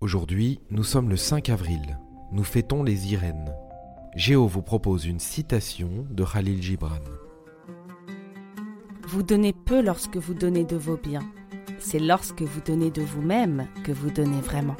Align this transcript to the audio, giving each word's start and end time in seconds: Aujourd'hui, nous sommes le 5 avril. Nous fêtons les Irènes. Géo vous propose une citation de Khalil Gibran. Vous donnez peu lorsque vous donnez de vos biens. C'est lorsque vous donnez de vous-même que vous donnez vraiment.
Aujourd'hui, 0.00 0.60
nous 0.70 0.84
sommes 0.84 1.10
le 1.10 1.16
5 1.16 1.48
avril. 1.48 1.98
Nous 2.30 2.44
fêtons 2.44 2.84
les 2.84 3.12
Irènes. 3.12 3.52
Géo 4.14 4.46
vous 4.46 4.62
propose 4.62 5.06
une 5.06 5.18
citation 5.18 6.06
de 6.08 6.24
Khalil 6.24 6.62
Gibran. 6.62 7.00
Vous 9.08 9.24
donnez 9.24 9.52
peu 9.52 9.82
lorsque 9.82 10.16
vous 10.16 10.34
donnez 10.34 10.62
de 10.62 10.76
vos 10.76 10.96
biens. 10.96 11.28
C'est 11.80 11.98
lorsque 11.98 12.42
vous 12.42 12.60
donnez 12.60 12.92
de 12.92 13.02
vous-même 13.02 13.66
que 13.82 13.90
vous 13.90 14.12
donnez 14.12 14.40
vraiment. 14.40 14.76